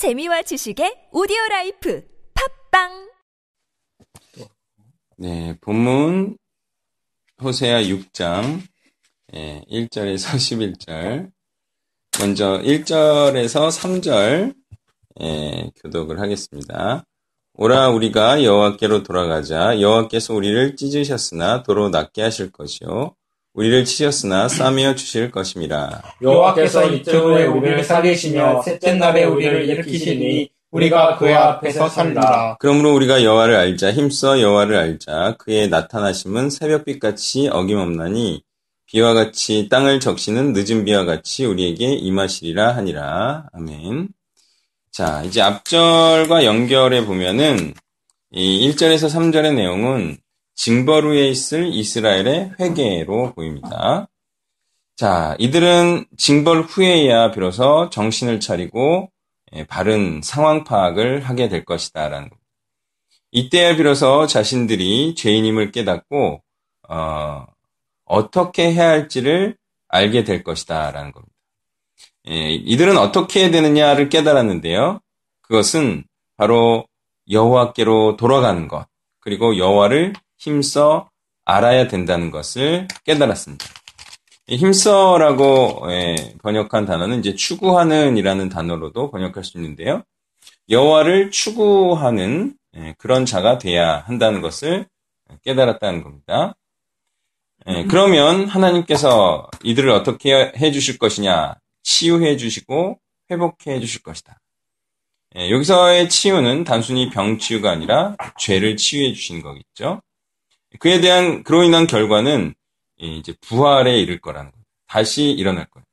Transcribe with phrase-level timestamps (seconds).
[0.00, 2.02] 재미와 지식의 오디오 라이프
[2.70, 3.10] 팟빵!
[5.18, 6.38] 네, 본문
[7.42, 8.62] 호세아 6장
[9.34, 11.30] 예, 1절에서 11절.
[12.18, 14.54] 먼저 1절에서 3절
[15.20, 17.04] 예, 교독을 하겠습니다.
[17.52, 19.82] 오라 우리가 여호와께로 돌아가자.
[19.82, 23.14] 여호와께서 우리를 찢으셨으나 도로 낫게 하실 것이요
[23.54, 26.02] 우리를 치셨으나 싸매어 주실 것임이라.
[26.22, 32.56] 여호와께서 이틀 후에 우리를 살리시며 셋째 날에 우리를 일으키시니 우리가 그의 앞에서 살리라.
[32.60, 38.42] 그러므로 우리가 여호와를 알자 힘써 여호와를 알자 그의 나타나심은 새벽빛 같이 어김없나니
[38.86, 43.46] 비와 같이 땅을 적시는 늦은 비와 같이 우리에게 임하시리라 하니라.
[43.52, 44.08] 아멘.
[44.92, 47.74] 자, 이제 앞절과 연결해 보면은
[48.32, 50.18] 이 1절에서 3절의 내용은
[50.60, 54.08] 징벌 후에 있을 이스라엘의 회개로 보입니다.
[54.94, 59.10] 자, 이들은 징벌 후에야 비로소 정신을 차리고
[59.54, 62.10] 예, 바른 상황 파악을 하게 될 것이다.
[62.10, 62.46] 라는 겁니다.
[63.30, 66.42] 이때야 비로소 자신들이 죄인임을 깨닫고,
[66.90, 67.46] 어,
[68.04, 69.56] 어떻게 해야 할지를
[69.88, 70.90] 알게 될 것이다.
[70.90, 71.34] 라는 겁니다.
[72.28, 75.00] 예, 이들은 어떻게 해야 되느냐를 깨달았는데요.
[75.40, 76.04] 그것은
[76.36, 76.86] 바로
[77.30, 78.86] 여호와께로 돌아가는 것,
[79.20, 81.10] 그리고 여호와를 힘써
[81.44, 83.66] 알아야 된다는 것을 깨달았습니다.
[84.48, 90.02] 힘써라고 예, 번역한 단어는 이제 추구하는이라는 단어로도 번역할 수 있는데요.
[90.70, 94.86] 여호와를 추구하는 예, 그런 자가 돼야 한다는 것을
[95.44, 96.54] 깨달았다는 겁니다.
[97.68, 101.54] 예, 그러면 하나님께서 이들을 어떻게 해 주실 것이냐?
[101.82, 102.98] 치유해 주시고
[103.30, 104.40] 회복해 주실 것이다.
[105.36, 110.00] 여기서의 치유는 단순히 병 치유가 아니라 죄를 치유해 주시는 거겠죠.
[110.78, 112.54] 그에 대한 그로 인한 결과는
[112.98, 114.64] 이제 부활에 이를 거라는 거예요.
[114.86, 115.84] 다시 일어날 거예요.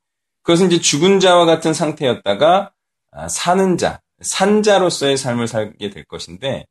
[0.44, 2.72] 그것은 이제 죽은 자와 같은 상태였다가
[3.12, 6.66] 아, 사는 자, 산자로서의 삶을 살게 될 것인데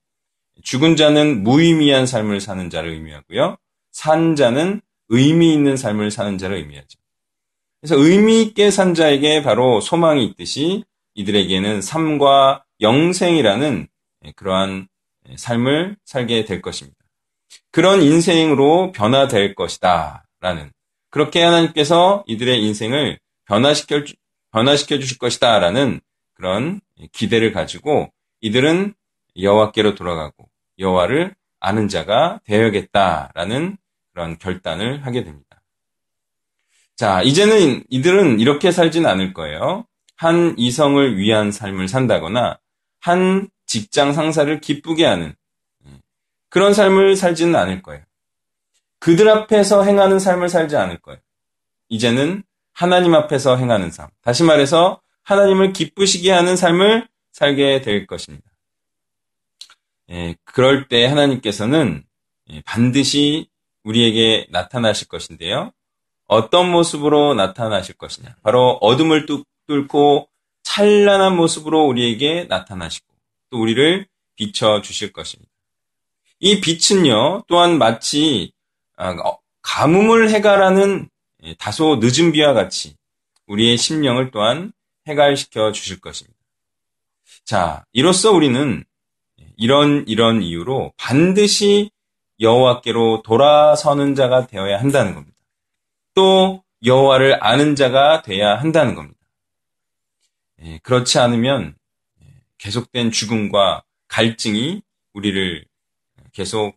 [0.63, 3.57] 죽은 자는 무의미한 삶을 사는 자를 의미하고요.
[3.93, 6.99] 산 자는 의미 있는 삶을 사는 자를 의미하죠.
[7.81, 10.85] 그래서 의미 있게 산 자에게 바로 소망이 있듯이
[11.15, 13.89] 이들에게는 삶과 영생이라는
[14.35, 14.89] 그러한
[15.37, 16.99] 삶을 살게 될 것입니다.
[17.71, 20.25] 그런 인생으로 변화될 것이다.
[20.41, 20.71] 라는.
[21.11, 24.03] 그렇게 하나님께서 이들의 인생을 변화시켜,
[24.53, 25.59] 변화시켜 주실 것이다.
[25.59, 26.01] 라는
[26.35, 26.81] 그런
[27.13, 28.95] 기대를 가지고 이들은
[29.39, 33.77] 여호와께로 돌아가고 여호와를 아는 자가 되어야겠다라는
[34.13, 35.63] 그런 결단을 하게 됩니다.
[36.97, 39.87] 자, 이제는 이들은 이렇게 살지는 않을 거예요.
[40.17, 42.59] 한 이성을 위한 삶을 산다거나
[43.01, 45.35] 한 직장 상사를 기쁘게 하는
[46.49, 48.03] 그런 삶을 살지는 않을 거예요.
[48.99, 51.21] 그들 앞에서 행하는 삶을 살지 않을 거예요.
[51.89, 52.43] 이제는
[52.73, 54.09] 하나님 앞에서 행하는 삶.
[54.23, 58.51] 다시 말해서 하나님을 기쁘시게 하는 삶을 살게 될 것입니다.
[60.11, 62.05] 예, 그럴 때 하나님께서는
[62.51, 63.49] 예, 반드시
[63.83, 65.73] 우리에게 나타나실 것인데요.
[66.27, 68.37] 어떤 모습으로 나타나실 것이냐.
[68.43, 69.27] 바로 어둠을
[69.67, 70.29] 뚫고
[70.63, 73.07] 찬란한 모습으로 우리에게 나타나시고
[73.51, 75.51] 또 우리를 비춰 주실 것입니다.
[76.39, 78.53] 이 빛은요, 또한 마치
[78.97, 81.09] 아, 어, 가뭄을 해가라는
[81.45, 82.97] 예, 다소 늦은 비와 같이
[83.47, 84.73] 우리의 심령을 또한
[85.07, 86.39] 해갈시켜 주실 것입니다.
[87.45, 88.85] 자, 이로써 우리는
[89.57, 91.91] 이런 이런 이유로 반드시
[92.41, 95.37] 여호와께로 돌아서는 자가 되어야 한다는 겁니다.
[96.15, 99.19] 또 여호와를 아는 자가 되어야 한다는 겁니다.
[100.63, 101.77] 예, 그렇지 않으면
[102.23, 102.27] 예,
[102.59, 104.83] 계속된 죽음과 갈증이
[105.13, 105.65] 우리를
[106.37, 106.77] 계속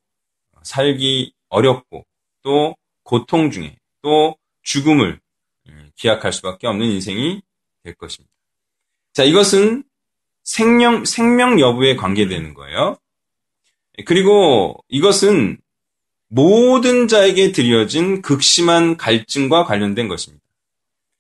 [0.64, 2.06] 살기 어렵고
[2.44, 5.20] 또 고통 중에 또 죽음을
[5.68, 7.42] 음, 기약할 수밖에 없는 인생이
[7.84, 8.34] 될 것입니다.
[9.12, 9.84] 자, 이것은
[10.44, 12.98] 생명, 생명 여부에 관계되는 거예요.
[14.06, 15.60] 그리고 이것은
[16.30, 20.46] 모든 자에게 드려진 극심한 갈증과 관련된 것입니다.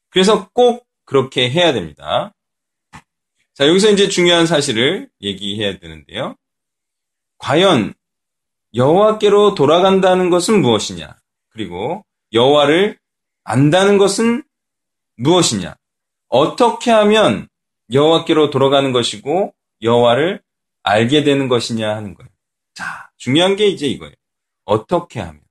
[0.09, 2.33] 그래서 꼭 그렇게 해야 됩니다.
[3.53, 6.37] 자, 여기서 이제 중요한 사실을 얘기해야 되는데요.
[7.37, 7.93] 과연
[8.73, 11.15] 여호와께로 돌아간다는 것은 무엇이냐?
[11.49, 12.97] 그리고 여호와를
[13.43, 14.43] 안다는 것은
[15.17, 15.75] 무엇이냐?
[16.27, 17.47] 어떻게 하면
[17.91, 20.41] 여호와께로 돌아가는 것이고 여호와를
[20.83, 22.29] 알게 되는 것이냐 하는 거예요.
[22.73, 24.13] 자, 중요한 게 이제 이거예요.
[24.65, 25.41] 어떻게 하면?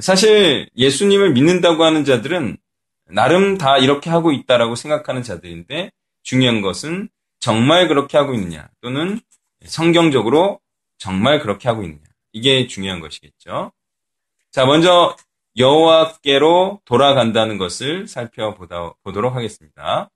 [0.00, 2.56] 사실 예수님을 믿는다고 하는 자들은
[3.06, 5.90] 나름 다 이렇게 하고 있다라고 생각하는 자들인데
[6.22, 7.08] 중요한 것은
[7.38, 9.20] 정말 그렇게 하고 있느냐 또는
[9.64, 10.60] 성경적으로
[10.98, 12.00] 정말 그렇게 하고 있느냐.
[12.32, 13.72] 이게 중요한 것이겠죠.
[14.50, 15.16] 자, 먼저
[15.56, 20.10] 여호와께로 돌아간다는 것을 살펴보도록 하겠습니다.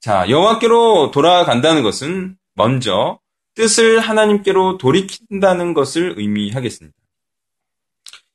[0.00, 3.18] 자, 여호와께로 돌아간다는 것은 먼저
[3.54, 6.96] 뜻을 하나님께로 돌이킨다는 것을 의미하겠습니다.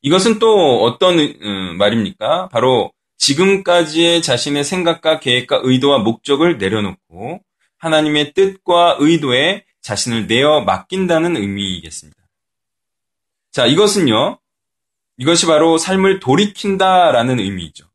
[0.02, 2.50] 이것은 또 어떤 음, 말입니까?
[2.50, 7.42] 바로 지금까지의 자신의 생각과 계획과 의도와 목적을 내려놓고
[7.78, 12.20] 하나님의 뜻과 의도에 자신을 내어 맡긴다는 의미이겠습니다.
[13.52, 14.40] 자, 이것은요,
[15.18, 17.86] 이것이 바로 삶을 돌이킨다라는 의미이죠.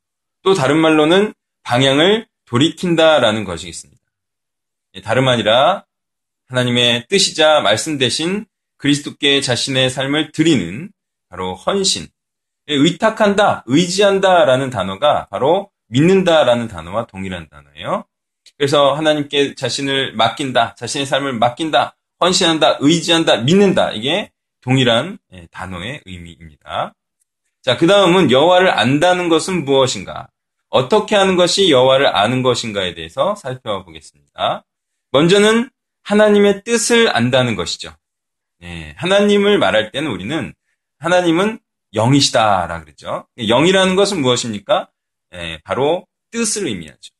[0.42, 1.34] 또 다른 말로는
[1.64, 4.00] 방향을 돌이킨다라는 것이겠습니다.
[4.94, 5.84] 예, 다름 아니라
[6.46, 8.46] 하나님의 뜻이자 말씀 대신
[8.76, 10.92] 그리스도께 자신의 삶을 드리는
[11.28, 12.06] 바로 헌신,
[12.68, 18.04] 예, 의탁한다, 의지한다라는 단어가 바로 믿는다라는 단어와 동일한 단어예요.
[18.60, 23.92] 그래서 하나님께 자신을 맡긴다, 자신의 삶을 맡긴다, 헌신한다, 의지한다, 믿는다.
[23.92, 26.94] 이게 동일한 예, 단어의 의미입니다.
[27.62, 30.28] 자, 그 다음은 여호와를 안다는 것은 무엇인가?
[30.68, 34.66] 어떻게 하는 것이 여호와를 아는 것인가에 대해서 살펴보겠습니다.
[35.10, 35.70] 먼저는
[36.02, 37.94] 하나님의 뜻을 안다는 것이죠.
[38.62, 40.52] 예, 하나님을 말할 때는 우리는
[40.98, 41.60] 하나님은
[41.94, 43.26] 영이시다라 그러죠.
[43.38, 44.90] 영이라는 것은 무엇입니까?
[45.32, 47.10] 예, 바로 뜻을 의미하죠.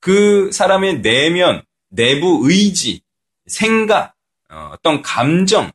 [0.00, 3.00] 그 사람의 내면, 내부 의지,
[3.46, 4.14] 생각,
[4.50, 5.70] 어, 어떤 감정,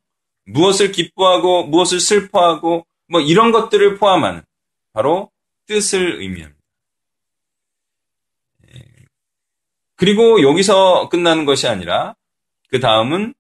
[0.46, 4.42] 무엇을 기뻐하고 무엇을 슬퍼하고 뭐 이런 것들을 포함하는
[4.92, 5.32] 바로
[5.66, 6.60] 뜻을 의미합니다.
[8.76, 8.82] 예.
[9.96, 12.16] 그리고 여기서 끝나는 것이 아니라
[12.70, 13.34] 그 다음은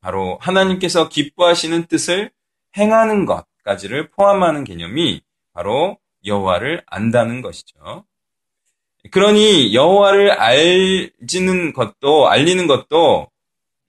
[0.00, 2.30] 바로 하나님께서 기뻐하시는 뜻을
[2.76, 5.22] 행하는 것까지를 포함하는 개념이
[5.52, 8.04] 바로 여호와를 안다는 것이죠.
[9.10, 13.30] 그러니 여호와를 알지는 것도 알리는 것도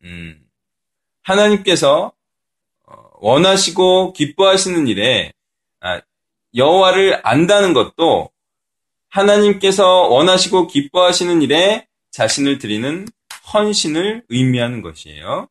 [0.03, 0.39] 음,
[1.23, 2.13] 하나님께서
[2.85, 5.33] 어, 원하시고 기뻐하시는 일에
[5.81, 6.01] 아,
[6.55, 8.29] 여호와를 안다는 것도
[9.09, 13.07] 하나님께서 원하시고 기뻐하시는 일에 자신을 드리는
[13.53, 15.47] 헌신을 의미하는 것이에요.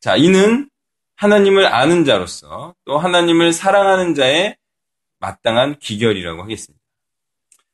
[0.00, 0.68] 자, 이는
[1.16, 4.56] 하나님을 아는 자로서 또 하나님을 사랑하는 자의
[5.20, 6.81] 마땅한 기결이라고 하겠습니다.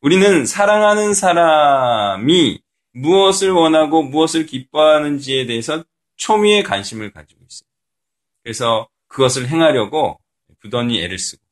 [0.00, 2.60] 우리는 사랑하는 사람이
[2.92, 5.84] 무엇을 원하고 무엇을 기뻐하는지에 대해서
[6.16, 7.68] 초미의 관심을 가지고 있어요.
[8.42, 10.20] 그래서 그것을 행하려고
[10.60, 11.42] 부단히 애를 쓰고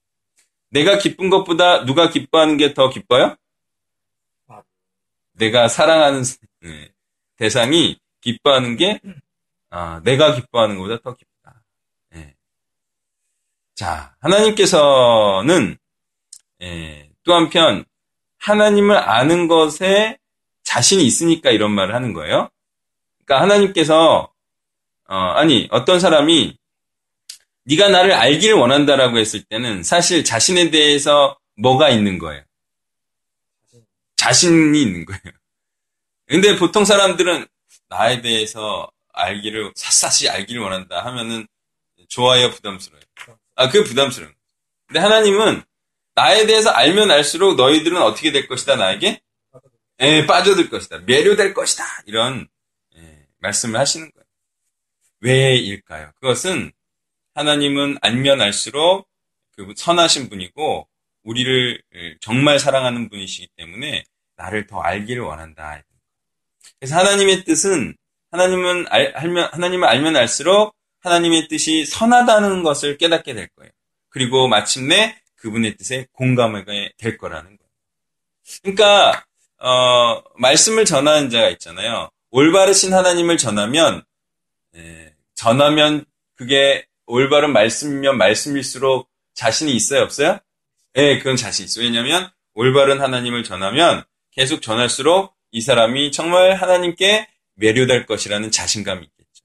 [0.71, 3.37] 내가 기쁜 것보다 누가 기뻐하는 게 더 기뻐요?
[5.33, 6.23] 내가 사랑하는
[6.61, 6.91] 네,
[7.37, 9.01] 대상이 기뻐하는 게
[9.71, 11.63] 아, 내가 기뻐하는 것보다 더 기쁘다.
[12.11, 12.35] 네.
[13.75, 15.77] 자, 하나님께서는
[16.63, 17.85] 예, 또 한편
[18.47, 20.19] 하나님을 아는 것에
[20.63, 22.49] 자신이 있으니까 이런 말을 하는 거예요.
[23.25, 24.33] 그러니까 하나님께서
[25.09, 26.57] 어, 아니 어떤 사람이
[27.65, 32.45] 네가 나를 알기를 원한다라고 했을 때는 사실 자신에 대해서 뭐가 있는 거예요?
[34.17, 35.21] 자신이 있는 거예요.
[36.27, 37.47] 근데 보통 사람들은
[37.89, 41.49] 나에 대해서 알기를 샅샅이 알기를 원한다 하면은
[42.09, 43.03] 좋아요 부담스러워요.
[43.57, 44.35] 아, 그게 부담스러워요.
[44.87, 45.65] 근데 하나님은
[46.17, 49.21] 나에 대해서 알면 알수록 너희들은 어떻게 될 것이다 나에게
[50.01, 52.49] 예, 빠져들 것이다 매료될 것이다 이런
[52.97, 54.25] 예, 말씀을 하시는 거예요.
[55.21, 56.13] 왜일까요?
[56.17, 56.73] 그것은
[57.35, 59.09] 하나님은 알면 알수록
[59.57, 60.89] 그 선하신 분이고
[61.23, 61.83] 우리를
[62.21, 64.05] 정말 사랑하는 분이시기 때문에
[64.37, 65.83] 나를 더 알기를 원한다.
[66.79, 67.95] 그래서 하나님의 뜻은
[68.31, 73.71] 하나님은 알, 알면, 하나님을 알면 알수록 하나님의 뜻이 선하다는 것을 깨닫게 될 거예요.
[74.09, 77.71] 그리고 마침내 그분의 뜻에 공감하게 될 거라는 거예요.
[78.63, 79.25] 그러니까
[79.59, 82.11] 어, 말씀을 전하는 자가 있잖아요.
[82.31, 84.03] 올바르신 하나님을 전하면
[84.75, 90.39] 예, 전하면 그게 올바른 말씀이면 말씀일수록 자신이 있어요, 없어요?
[90.97, 91.85] 예, 그건 자신 있어요.
[91.85, 99.45] 왜냐하면 올바른 하나님을 전하면 계속 전할수록 이 사람이 정말 하나님께 매료될 것이라는 자신감이 있겠죠.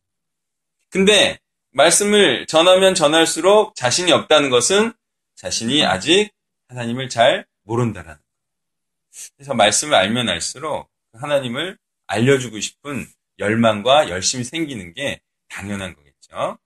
[0.89, 1.39] 근데
[1.71, 4.93] 말씀을 전하면 전할수록 자신이 없다는 것은
[5.41, 6.29] 자신이 아직
[6.69, 9.31] 하나님을 잘 모른다라는 거예요.
[9.35, 13.07] 그래서 말씀을 알면 알수록 하나님을 알려주고 싶은
[13.39, 15.19] 열망과 열심이 생기는 게
[15.49, 16.59] 당연한 거겠죠.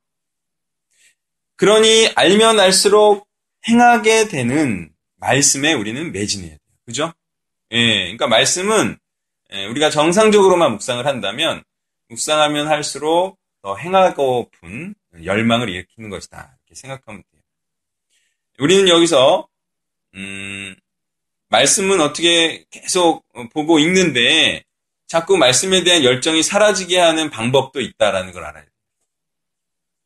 [1.56, 3.30] 그러니 알면 알수록
[3.70, 6.60] 행하게 되는 말씀에 우리는 매진해야 돼요.
[6.86, 7.14] 그죠?
[7.72, 8.98] 예, 그러니까 말씀은
[9.54, 11.64] 예, 우리가 정상적으로만 묵상을 한다면
[12.10, 16.58] 묵상하면 할수록 더 행하고픈 열망을 일으키는 것이다.
[16.66, 17.35] 이렇게 생각하면 돼요.
[18.60, 19.48] 우리는 여기서
[20.16, 20.76] 음,
[21.50, 24.64] 말씀은 어떻게 계속 보고 읽는데
[25.08, 28.72] 자꾸 말씀에 대한 열정이 사라지게 하는 방법도 있다라는 걸 알아야 돼요.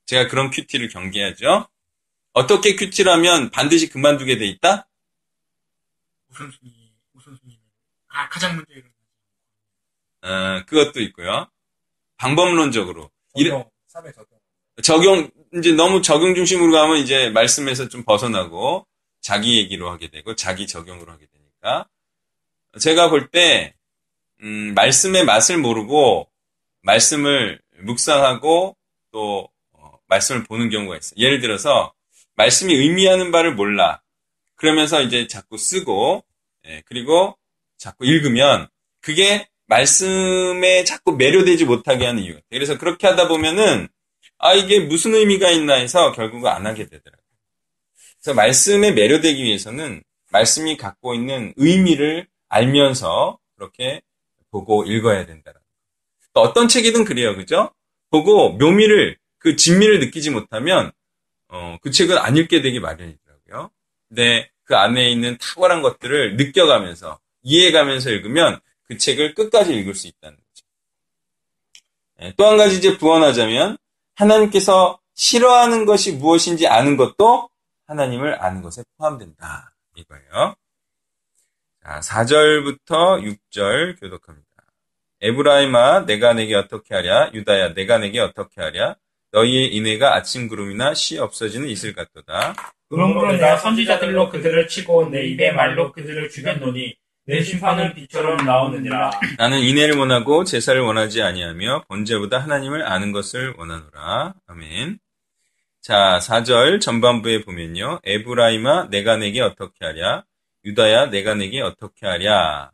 [0.06, 1.68] 제가 그런 큐티를 경계하죠.
[2.34, 4.88] 어떻게 큐티를 하면 반드시 그만두게 돼 있다?
[6.30, 7.60] 우선순위, 우선순위.
[8.08, 8.90] 아, 가장 이런.
[10.22, 11.50] 어, 그것도 있고요.
[12.18, 14.14] 방법론적으로 적용, 3회
[14.84, 15.30] 적용.
[15.54, 18.86] 이제 너무 적용 중심으로 가면 이제 말씀에서 좀 벗어나고
[19.22, 21.88] 자기 얘기로 하게 되고 자기 적용으로 하게 되니까
[22.80, 23.74] 제가 볼 때
[24.42, 26.30] 음, 말씀의 맛을 모르고
[26.82, 28.78] 말씀을 묵상하고
[29.12, 31.16] 또 어, 말씀을 보는 경우가 있어요.
[31.18, 31.94] 예를 들어서
[32.36, 34.02] 말씀이 의미하는 바를 몰라.
[34.56, 36.24] 그러면서 이제 자꾸 쓰고
[36.68, 37.38] 예, 그리고
[37.78, 38.68] 자꾸 읽으면
[39.02, 42.40] 그게 말씀에 자꾸 매료되지 못하게 하는 이유.
[42.50, 43.88] 그래서 그렇게 하다 보면은
[44.40, 47.24] 아 이게 무슨 의미가 있나 해서 결국은 안 하게 되더라고요.
[48.18, 54.02] 그래서 말씀에 매료되기 위해서는 말씀이 갖고 있는 의미를 알면서 그렇게
[54.50, 55.60] 보고 읽어야 된다는
[56.34, 57.72] 또 어떤 책이든 그래요, 그죠?
[58.10, 60.92] 보고 묘미를 그 진미를 느끼지 못하면
[61.48, 63.72] 어, 그 책은 안 읽게 되기 마련이더라고요.
[64.08, 70.38] 근데 그 안에 있는 탁월한 것들을 느껴가면서 이해가면서 읽으면 그 책을 끝까지 읽을 수 있다는
[70.38, 70.66] 거죠.
[72.22, 73.78] 예, 또한 가지 이제 부언하자면
[74.20, 77.50] 하나님께서 싫어하는 것이 무엇인지 아는 것도
[77.88, 79.74] 하나님을 아는 것에 포함된다.
[79.96, 80.56] 이거예요.
[81.84, 84.46] 자, 4절부터 6절 교독합니다.
[85.22, 88.96] 에브라임아 내가 내게 어떻게 하랴 유다야 내가 내게 어떻게 하랴
[89.32, 92.56] 너희의 인애가 아침 구름이나 시 없어지는 이슬 같도다.
[92.90, 96.96] 그러므로 내가 선지자들로 그들을 치고 내 입의 말로 그들을 죽였노니
[97.30, 99.12] 내 심판은 비처럼 나오느니라.
[99.38, 104.34] 나는 인애를 원하고 제사를 원하지 아니하며 번제보다 하나님을 아는 것을 원하노라.
[104.48, 104.98] 아멘.
[105.80, 108.00] 자, 4절 전반부에 보면요.
[108.04, 110.24] 에브라임아 내가 내게 어떻게 하랴
[110.66, 112.72] 유다야 내가 내게 어떻게 하랴.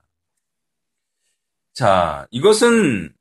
[1.73, 3.13] 자, 이것은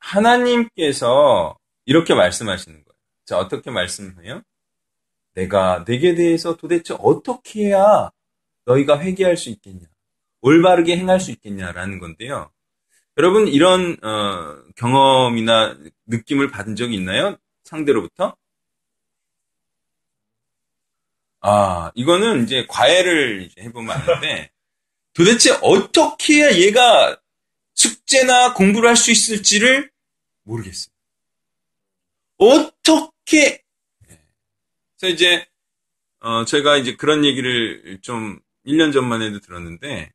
[0.00, 2.98] 하나님께서 이렇게 말씀하시는 거예요.
[3.24, 4.42] 자, 어떻게 말씀해요?
[5.34, 8.10] 내가 내게 대해서 도대체 어떻게 해야
[8.64, 9.86] 너희가 회개할 수 있겠냐?
[10.40, 12.50] 올바르게 행할 수 있겠냐라는 건데요.
[13.18, 15.76] 여러분 이런 어, 경험이나
[16.06, 17.36] 느낌을 받은 적이 있나요?
[17.64, 18.36] 상대로부터?
[21.40, 24.50] 아, 이거는 이제 과외를 이제 해보면 아는데
[25.14, 27.16] 도대체 어떻게 해야 얘가
[27.74, 29.90] 숙제나 공부를 할 수 있을지를
[30.44, 30.92] 모르겠어요.
[32.38, 33.62] 어떻게
[34.98, 35.46] 그래서 이제
[36.20, 40.12] 어 제가 이제 그런 얘기를 좀 1년 전만 해도 들었는데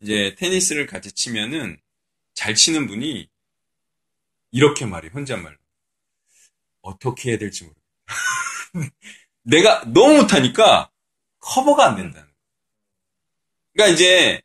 [0.00, 1.78] 이제 테니스를 같이 치면은
[2.34, 3.28] 잘 치는 분이
[4.52, 5.56] 이렇게 말해 요 혼잣말로
[6.82, 7.84] 어떻게 해야 될지 모르겠어.
[9.42, 10.90] 내가 너무 못하니까
[11.40, 12.34] 커버가 안 된다는 거예요.
[13.72, 14.42] 그러니까 이제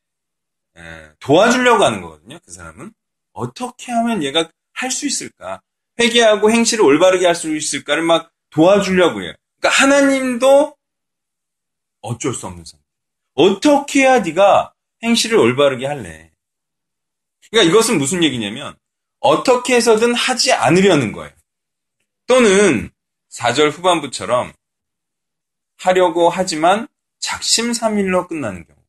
[0.78, 2.40] 에, 도와주려고 하는 거거든요.
[2.46, 2.94] 그 사람은
[3.34, 5.62] 어떻게 하면 얘가 할 수 있을까?
[6.00, 9.34] 회개하고 행실을 올바르게 할 수 있을까를 막 도와주려고 해요.
[9.60, 10.76] 그러니까 하나님도
[12.02, 12.86] 어쩔 수 없는 상태.
[13.34, 16.32] 어떻게 해야 네가 행실을 올바르게 할래?
[17.50, 18.76] 그러니까 이것은 무슨 얘기냐면
[19.20, 21.34] 어떻게 해서든 하지 않으려는 거예요.
[22.28, 22.90] 또는
[23.32, 24.54] 4절 후반부처럼
[25.78, 26.88] 하려고 하지만
[27.20, 28.80] 작심삼일로 끝나는 경우.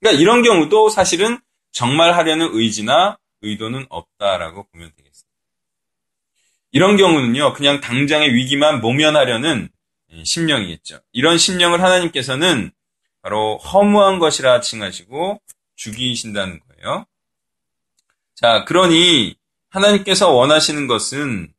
[0.00, 1.38] 그러니까 이런 경우도 사실은
[1.72, 5.36] 정말 하려는 의지나 의도는 없다라고 보면 되겠습니다.
[6.72, 9.68] 이런 경우는요, 그냥 당장의 위기만 모면하려는
[10.24, 11.00] 심령이겠죠.
[11.12, 12.70] 이런 심령을 하나님께서는
[13.26, 15.40] 바로 허무한 것이라 칭하시고
[15.74, 17.06] 죽이신다는 거예요.
[18.36, 19.34] 자, 그러니
[19.68, 21.52] 하나님께서 원하시는 것은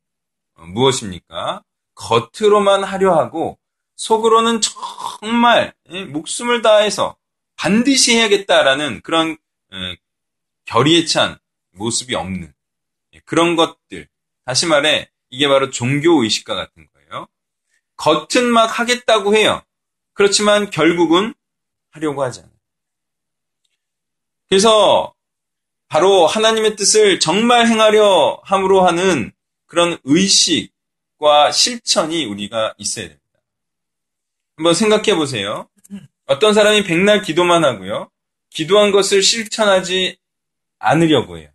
[0.56, 1.64] 무엇입니까?
[1.94, 3.60] 겉으로만 하려 하고
[3.98, 4.62] 속으로는
[5.20, 5.74] 정말
[6.14, 7.18] 목숨을 다해서
[7.58, 9.36] 반드시 해야겠다라는 그런
[10.64, 11.38] 결의에 찬
[11.72, 12.54] 모습이 없는
[13.26, 14.08] 그런 것들.
[14.46, 17.28] 다시 말해 이게 바로 종교 의식과 같은 거예요.
[17.98, 19.62] 겉은 막 하겠다고 해요.
[20.14, 21.34] 그렇지만 결국은
[21.98, 22.52] 하려고 하잖아요.
[24.50, 25.14] 그래서
[25.88, 29.32] 바로 하나님의 뜻을 정말 행하려 함으로 하는
[29.66, 33.24] 그런 의식과 실천이 우리가 있어야 됩니다.
[34.56, 35.70] 한번 생각해 보세요.
[36.26, 38.10] 어떤 사람이 백날 기도만 하고요.
[38.50, 40.18] 기도한 것을 실천하지
[40.80, 41.50] 않으려고 해요.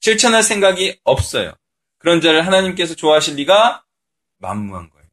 [0.00, 1.54] 실천할 생각이 없어요.
[1.98, 3.84] 그런 자를 하나님께서 좋아하실 리가
[4.38, 5.06] 만무한 거예요.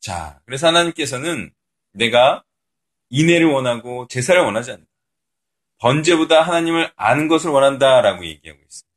[0.00, 1.52] 자, 그래서 하나님께서는
[1.92, 2.42] 내가
[3.10, 4.90] 인애를 원하고 제사를 원하지 않는다.
[5.78, 8.88] 번제보다 하나님을 아는 것을 원한다라고 얘기하고 있습니다.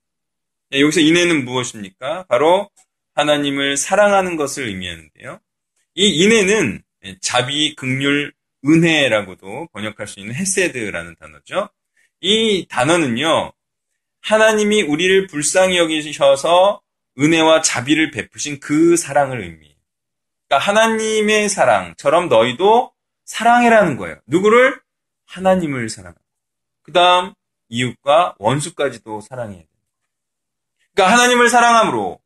[0.79, 2.25] 여기서 인애는 무엇입니까?
[2.27, 2.69] 바로
[3.13, 5.39] 하나님을 사랑하는 것을 의미하는데요.
[5.95, 6.81] 이 인애는
[7.19, 8.33] 자비, 극률,
[8.65, 11.69] 은혜라고도 번역할 수 있는 헤세드라는 단어죠.
[12.21, 13.51] 이 단어는요,
[14.21, 16.81] 하나님이 우리를 불쌍히 여기셔서
[17.19, 19.75] 은혜와 자비를 베푸신 그 사랑을 의미해요.
[20.47, 22.91] 그러니까 하나님의 사랑처럼 너희도
[23.25, 24.19] 사랑해라는 거예요.
[24.25, 24.81] 누구를?
[25.25, 26.21] 하나님을 사랑하고.
[26.81, 27.33] 그 다음
[27.69, 29.71] 이웃과 원수까지도 사랑해야 됩니다.
[30.93, 32.19] 그러니까 하나님을 사랑함으로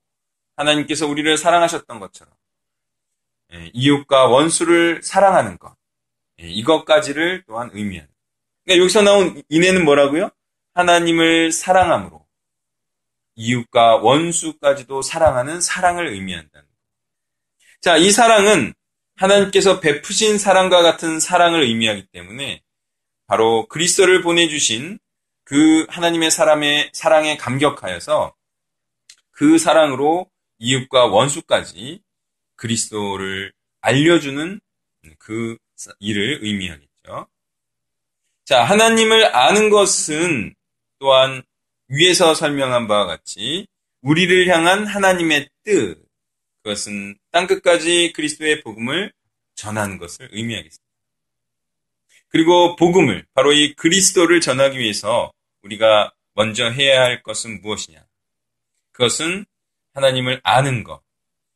[0.55, 2.33] 하나님께서 우리를 사랑하셨던 것처럼
[3.53, 5.75] 예, 이웃과 원수를 사랑하는 것
[6.41, 8.09] 예, 이것까지를 또한 의미하는.
[8.63, 10.29] 그러니까 여기서 나온 인해는 뭐라고요?
[10.73, 12.25] 하나님을 사랑함으로
[13.35, 16.67] 이웃과 원수까지도 사랑하는 사랑을 의미한다는.
[17.81, 18.73] 자, 이 사랑은
[19.15, 22.61] 하나님께서 베푸신 사랑과 같은 사랑을 의미하기 때문에
[23.27, 24.99] 바로 그리스도를 보내주신
[25.43, 28.35] 그 하나님의 사람의 사랑에 감격하여서
[29.31, 30.29] 그 사랑으로
[30.59, 32.01] 이웃과 원수까지
[32.55, 34.59] 그리스도를 알려주는
[35.19, 35.57] 그
[35.99, 37.27] 일을 의미하겠죠.
[38.45, 40.55] 자, 하나님을 아는 것은
[40.99, 41.43] 또한
[41.87, 43.67] 위에서 설명한 바와 같이
[44.01, 46.04] 우리를 향한 하나님의 뜻,
[46.65, 49.13] 그것은 땅 끝까지 그리스도의 복음을
[49.53, 50.83] 전하는 것을 의미하겠습니다.
[52.29, 55.31] 그리고 복음을, 바로 이 그리스도를 전하기 위해서
[55.61, 58.03] 우리가 먼저 해야 할 것은 무엇이냐?
[58.93, 59.45] 그것은
[59.93, 61.03] 하나님을 아는 것.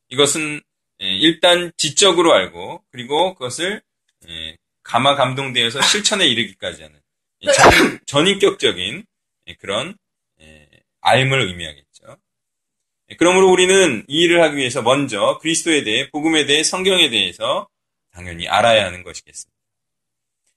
[0.09, 0.61] 이것은
[1.01, 3.81] 예, 일단 지적으로 알고, 그리고 그것을
[4.27, 6.99] 예, 감화 감동되어서 실천에 이르기까지 하는
[7.55, 9.05] 전, 전인격적인
[9.47, 9.97] 예, 그런
[11.01, 11.88] 알을 의미하겠죠.
[13.17, 17.67] 그러므로 우리는 이 일을 하기 위해서 먼저 그리스도에 대해, 복음에 대해, 성경에 대해서
[18.13, 19.57] 당연히 알아야 하는 것이겠습니다.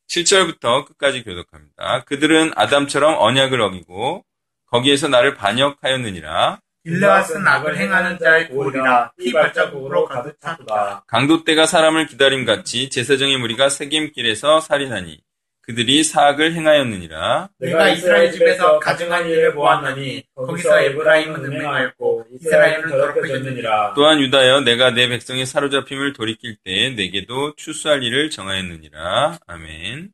[0.08, 2.04] 7절부터 끝까지 교독합니다.
[2.04, 4.24] 그들은 아담처럼 언약을 어기고
[4.66, 6.60] 거기에서 나를 반역하였느니라.
[6.84, 11.04] 길르앗은 악을 행하는 자의 골이라 피 발자국으로 가득 찼다.
[11.06, 15.22] 강도떼가 사람을 기다림 같이 제사장의 무리가 세겜길에서 살인하니
[15.62, 17.50] 그들이 사악을 행하였느니라.
[17.58, 23.94] 내가 이스라엘 집에서 가증한 일을 보았나니 거기서 에브라임은 음행하였고 이스라엘은 더럽혀졌느니라.
[23.94, 29.38] 또한 유다여 내가 내 백성의 사로잡힘을 돌이킬 때에 내게도 추수할 일을 정하였느니라.
[29.46, 30.10] 아멘.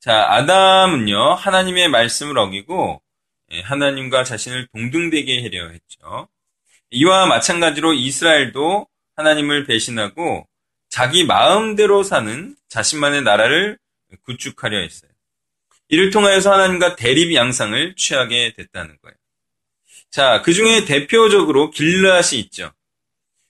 [0.00, 3.00] 자, 아담은요 하나님의 말씀을 어기고
[3.52, 6.28] 예, 하나님과 자신을 동등되게 하려 했죠.
[6.90, 10.46] 이와 마찬가지로 이스라엘도 하나님을 배신하고
[10.88, 13.78] 자기 마음대로 사는 자신만의 나라를
[14.24, 15.10] 구축하려 했어요.
[15.88, 19.16] 이를 통하여서 하나님과 대립 양상을 취하게 됐다는 거예요.
[20.10, 22.72] 자, 그 중에 대표적으로 길르앗이 있죠.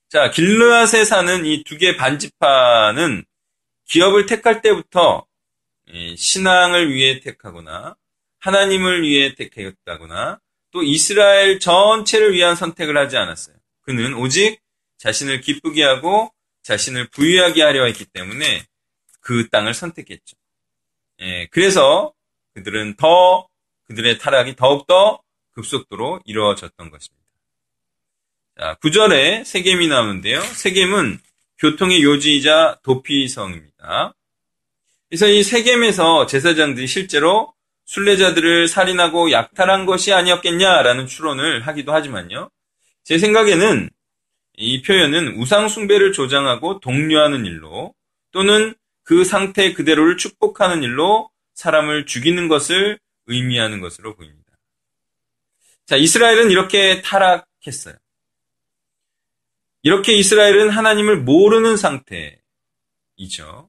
[0.09, 3.25] 자, 길르앗에 사는 이 두 개 반지파는
[3.87, 5.27] 기업을 택할 때부터
[5.93, 7.97] 예, 신앙을 위해 택하거나
[8.39, 10.39] 하나님을 위해 택했다거나
[10.71, 13.57] 또 이스라엘 전체를 위한 선택을 하지 않았어요.
[13.83, 14.61] 그는 오직
[14.99, 18.65] 자신을 기쁘게 하고 자신을 부유하게 하려 했기 때문에
[19.21, 20.37] 그 땅을 선택했죠.
[21.21, 22.13] 예, 그래서
[22.55, 23.47] 그들은 더
[23.89, 25.21] 그들의 타락이 더욱더
[25.53, 27.21] 급속도로 이루어졌던 것입니다.
[28.59, 30.41] 자, 9절에 세겜이 나오는데요.
[30.41, 31.19] 세겜은
[31.59, 34.15] 교통의 요지이자 도피성입니다.
[35.09, 37.53] 그래서 이 세겜에서 제사장들이 실제로
[37.87, 42.49] 순례자들을 살인하고 약탈한 것이 아니었겠냐라는 추론을 하기도 하지만요.
[43.03, 43.91] 제 생각에는
[44.57, 47.93] 이 표현은 우상숭배를 조장하고 독려하는 일로
[48.31, 48.75] 또는
[49.11, 54.53] 그 상태 그대로를 축복하는 일로 사람을 죽이는 것을 의미하는 것으로 보입니다.
[55.85, 57.97] 자, 이스라엘은 이렇게 타락했어요.
[59.83, 63.69] 이렇게 이스라엘은 하나님을 모르는 상태이죠.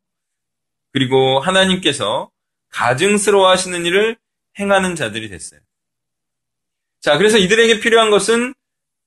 [0.92, 2.30] 그리고 하나님께서
[2.70, 4.18] 가증스러워 하시는 일을
[4.60, 5.60] 행하는 자들이 됐어요.
[7.00, 8.54] 자, 그래서 이들에게 필요한 것은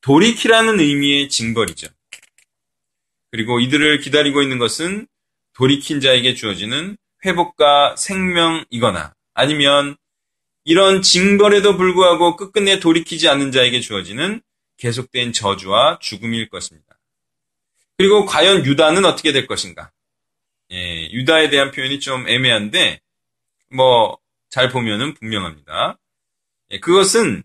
[0.00, 1.86] 돌이키라는 의미의 징벌이죠.
[3.30, 5.06] 그리고 이들을 기다리고 있는 것은
[5.54, 9.96] 돌이킨 자에게 주어지는 회복과 생명이거나 아니면
[10.64, 14.40] 이런 징벌에도 불구하고 끝끝내 돌이키지 않는 자에게 주어지는
[14.78, 16.98] 계속된 저주와 죽음일 것입니다.
[17.96, 19.90] 그리고 과연 유다는 어떻게 될 것인가?
[20.72, 23.00] 예, 유다에 대한 표현이 좀 애매한데
[23.70, 24.18] 뭐,
[24.50, 25.98] 잘 보면은 분명합니다.
[26.70, 27.42] 예, 그것은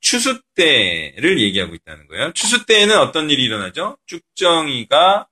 [0.00, 2.32] 추수 때를 얘기하고 있다는 거예요.
[2.34, 3.96] 추수 때에는 어떤 일이 일어나죠?
[4.06, 5.28] 쭉정이가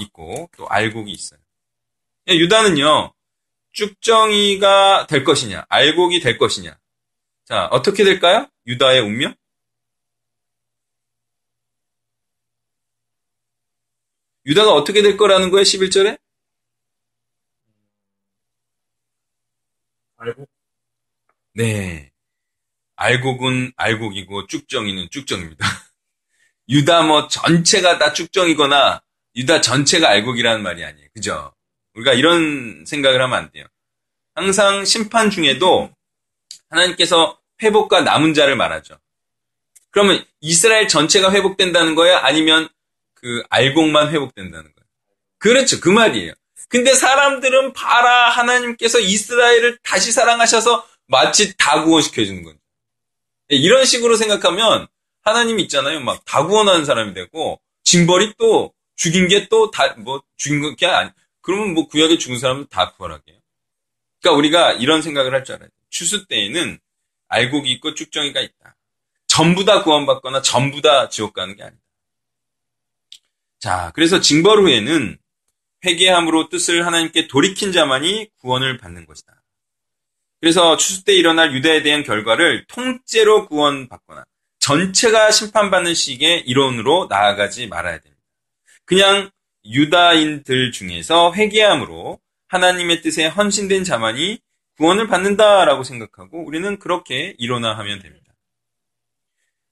[0.00, 1.40] 있고 또 알곡이 있어요.
[2.28, 3.12] 예, 유다는요,
[3.72, 6.78] 쭉정이가 될 것이냐, 알곡이 될 것이냐.
[7.44, 8.48] 자, 어떻게 될까요?
[8.66, 9.34] 유다의 운명?
[14.46, 16.18] 유다가 어떻게 될 거라는 거예요, 11절에?
[20.16, 20.48] 알곡?
[21.54, 22.12] 네.
[22.96, 25.64] 알곡은 알곡이고 쭉정이는 쭉정입니다.
[26.68, 29.02] 유다 뭐 전체가 다 쭉정이거나
[29.36, 31.08] 유다 전체가 알곡이라는 말이 아니에요.
[31.14, 31.52] 그죠?
[31.94, 33.64] 우리가 이런 생각을 하면 안 돼요.
[34.34, 35.90] 항상 심판 중에도
[36.70, 38.98] 하나님께서 회복과 남은 자를 말하죠.
[39.90, 42.16] 그러면 이스라엘 전체가 회복된다는 거예요?
[42.18, 42.68] 아니면
[43.14, 44.86] 그 알곡만 회복된다는 거예요?
[45.38, 45.80] 그렇죠.
[45.80, 46.32] 그 말이에요.
[46.68, 52.58] 근데 사람들은 봐라 하나님께서 이스라엘을 다시 사랑하셔서 마치 다 구원시켜 주는 거죠.
[53.48, 54.86] 이런 식으로 생각하면
[55.22, 56.00] 하나님 있잖아요.
[56.00, 61.10] 막 다 구원하는 사람이 되고 징벌이 또 죽인 게 또 다 뭐 죽인 게 아니.
[61.40, 63.38] 그러면 뭐 구약에 죽은 사람은 다 구원하게요.
[64.20, 65.70] 그러니까 우리가 이런 생각을 할 줄 알아요.
[65.88, 66.78] 추수 때에는
[67.28, 68.76] 알곡이 있고 쭉정이가 있다.
[69.26, 71.82] 전부 다 구원받거나 전부 다 지옥 가는 게 아니다.
[73.60, 75.16] 자, 그래서 징벌 후에는
[75.84, 79.40] 회개함으로 뜻을 하나님께 돌이킨 자만이 구원을 받는 것이다.
[80.40, 84.24] 그래서 추수 때 일어날 유다에 대한 결과를 통째로 구원받거나
[84.60, 88.17] 전체가 심판받는 시기의 이론으로 나아가지 말아야 됩니다.
[88.88, 89.30] 그냥
[89.66, 94.40] 유다인들 중에서 회개함으로 하나님의 뜻에 헌신된 자만이
[94.78, 98.32] 구원을 받는다라고 생각하고 우리는 그렇게 일어나 하면 됩니다.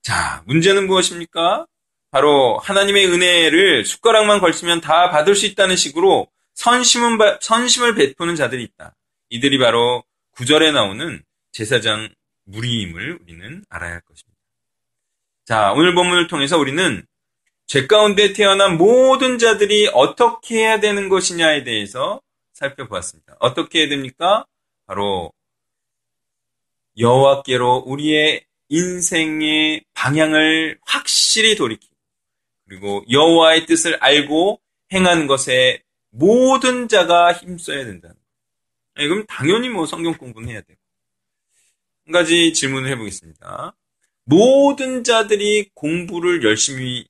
[0.02, 1.66] 자, 문제는 무엇입니까?
[2.10, 8.94] 바로 하나님의 은혜를 숟가락만 걸치면 다 받을 수 있다는 식으로 선심은, 선심을 베푸는 자들이 있다.
[9.30, 12.10] 이들이 바로 구절에 나오는 제사장
[12.44, 14.38] 무리임을 우리는 알아야 할 것입니다.
[15.46, 17.06] 자, 오늘 본문을 통해서 우리는
[17.66, 22.20] 죄 가운데 태어난 모든 자들이 어떻게 해야 되는 것이냐에 대해서
[22.52, 23.36] 살펴보았습니다.
[23.40, 24.46] 어떻게 해야 됩니까?
[24.86, 25.32] 바로
[26.98, 31.94] 여호와께로 우리의 인생의 방향을 확실히 돌이키고
[32.68, 34.60] 그리고 여호와의 뜻을 알고
[34.92, 38.16] 행하는 것에 모든 자가 힘써야 된다는
[38.94, 39.08] 거예요.
[39.08, 40.80] 그럼 당연히 뭐 성경 공부는 해야 되고
[42.06, 43.74] 한 가지 질문을 해보겠습니다.
[44.24, 47.06] 모든 자들이 공부를 열심히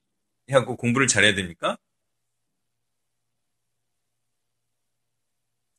[0.50, 1.76] 하고 공부를 잘해야 됩니까?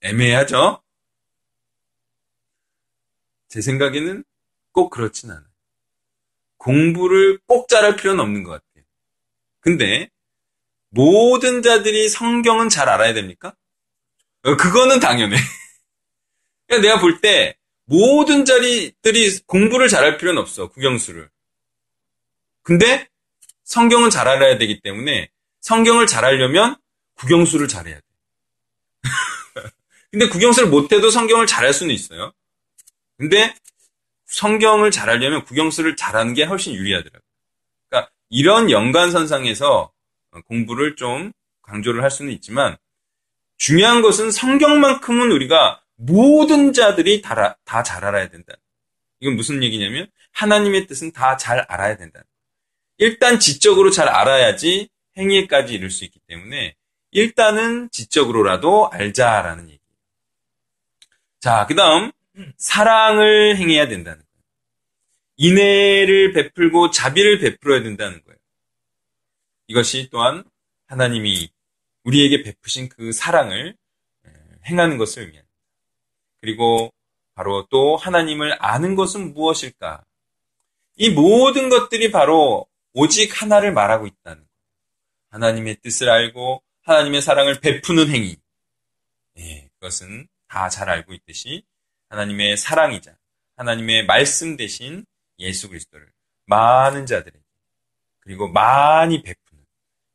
[0.01, 0.82] 애매하죠?
[3.47, 4.23] 제 생각에는
[4.71, 5.45] 꼭 그렇진 않아요.
[6.58, 8.84] 공부를 꼭 잘할 필요는 없는 것 같아요.
[9.60, 10.10] 근데
[10.89, 13.56] 모든 자들이 성경은 잘 알아야 됩니까?
[14.43, 15.36] 어, 그거는 당연해.
[16.82, 20.69] 내가 볼 때 모든 자리들이 공부를 잘할 필요는 없어.
[20.69, 21.30] 국영수를.
[22.63, 23.08] 근데
[23.67, 26.77] 성경은 잘 알아야 되기 때문에 성경을 잘 알려면
[27.15, 28.01] 국영수를 잘해야 돼.
[30.10, 32.32] 근데 국영수를 못해도 성경을 잘 할 수는 있어요.
[33.17, 33.53] 근데
[34.27, 37.21] 성경을 잘하려면 국영수를 잘하는 게 훨씬 유리하더라고요.
[37.89, 39.91] 그러니까 이런 연관선상에서
[40.47, 42.77] 공부를 좀 강조를 할 수는 있지만
[43.58, 48.53] 중요한 것은 성경만큼은 우리가 모든 자들이 다 잘 알아야 된다.
[49.19, 52.21] 이건 무슨 얘기냐면 하나님의 뜻은 다 잘 알아야 된다.
[52.97, 56.75] 일단 지적으로 잘 알아야지 행위까지 이룰 수 있기 때문에
[57.12, 59.79] 일단은 지적으로라도 알자라는 얘기예요.
[61.39, 62.12] 자, 그 다음
[62.57, 64.27] 사랑을 행해야 된다는 거예요.
[65.38, 68.38] 인애를 베풀고 자비를 베풀어야 된다는 거예요.
[69.67, 70.43] 이것이 또한
[70.88, 71.49] 하나님이
[72.03, 73.75] 우리에게 베푸신 그 사랑을
[74.65, 75.47] 행하는 것을 의미합니다.
[76.41, 76.93] 그리고
[77.36, 80.03] 바로 또 하나님을 아는 것은 무엇일까?
[80.95, 82.65] 이 모든 것들이 바로
[82.99, 84.43] 오직 하나를 말하고 있다는.
[85.29, 88.38] 하나님의 뜻을 알고 하나님의 사랑을 베푸는 행위.
[89.38, 91.63] 예, 그것은 다 잘 알고 있듯이
[92.10, 93.15] 하나님의 사랑이자
[93.57, 95.05] 하나님의 말씀 대신
[95.38, 96.12] 예수 그리스도를
[96.45, 97.43] 많은 자들에게
[98.21, 99.63] 그리고 많이 베푸는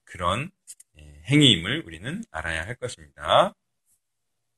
[0.04, 0.50] 그런
[0.98, 3.54] 예, 행위임을 우리는 알아야 할 것입니다.